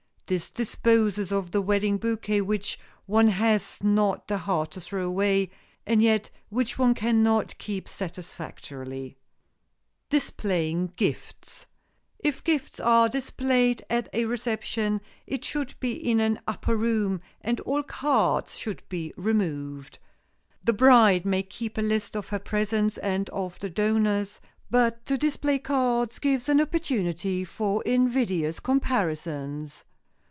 [0.27, 5.51] This disposes of the wedding bouquet which one has not the heart to throw away,
[5.85, 9.17] and yet which one can not keep satisfactorily.
[10.09, 11.65] [Sidenote: DISPLAYING GIFTS]
[12.19, 17.59] If gifts are displayed at a reception, it should be in an upper room, and
[17.59, 19.99] all cards should be removed.
[20.63, 24.39] The bride may keep a list of her presents and of the donors,
[24.69, 29.83] but to display cards gives an opportunity for invidious comparisons.